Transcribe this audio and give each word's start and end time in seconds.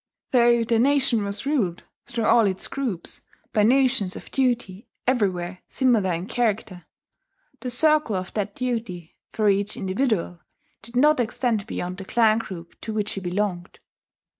Though 0.31 0.63
the 0.63 0.79
nation 0.79 1.23
was 1.23 1.45
ruled, 1.45 1.83
through 2.07 2.25
all 2.25 2.47
its 2.47 2.67
groups, 2.67 3.21
by 3.53 3.61
notions 3.61 4.15
of 4.15 4.31
duty 4.31 4.87
everywhere 5.05 5.59
similar 5.67 6.11
in 6.13 6.25
character, 6.25 6.87
the 7.59 7.69
circle 7.69 8.15
of 8.15 8.33
that 8.33 8.55
duty, 8.55 9.19
for 9.31 9.47
each 9.47 9.77
individual, 9.77 10.39
did 10.81 10.95
not 10.95 11.19
extend 11.19 11.67
beyond 11.67 11.97
the 11.97 12.05
clan 12.05 12.39
group 12.39 12.81
to 12.81 12.91
which 12.91 13.11
he 13.11 13.21
belonged. 13.21 13.77